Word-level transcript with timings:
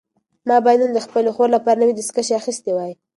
ما 0.47 0.57
باید 0.65 0.79
نن 0.83 0.91
د 0.95 0.99
خپلې 1.05 1.29
خور 1.35 1.47
لپاره 1.55 1.79
نوي 1.81 1.93
دستکشې 1.95 2.37
اخیستې 2.41 2.71
وای. 2.73 2.93